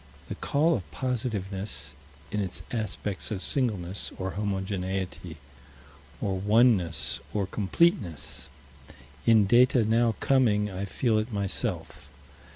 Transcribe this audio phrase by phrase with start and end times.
[0.29, 1.93] The call of positiveness,
[2.31, 5.37] in its aspects of singleness, or homogeneity,
[6.19, 8.49] or oneness, or completeness.
[9.27, 12.09] In data now coming, I feel it myself.